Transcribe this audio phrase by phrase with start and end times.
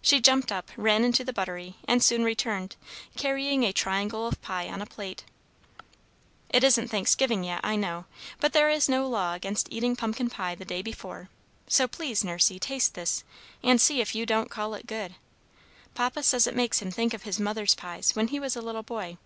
[0.00, 2.76] She jumped up, ran into the buttery, and soon returned,
[3.16, 5.24] carrying a triangle of pie on a plate.
[6.48, 8.04] "It isn't Thanksgiving yet, I know;
[8.38, 11.28] but there is no law against eating pumpkin pie the day before,
[11.66, 13.24] so please, Nursey, taste this
[13.60, 15.16] and see if you don't call it good.
[15.92, 18.84] Papa says it makes him think of his mother's pies, when he was a little
[18.84, 19.16] boy."